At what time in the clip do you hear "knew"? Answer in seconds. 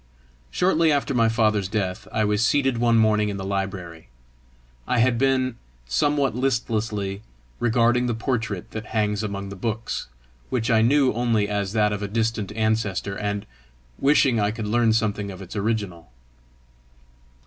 10.81-11.13